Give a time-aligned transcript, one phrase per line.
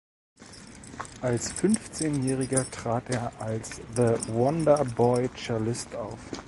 [1.21, 6.17] Als Fünfzehnjähriger trat er als „The Wonder Boy Cellist“ auf.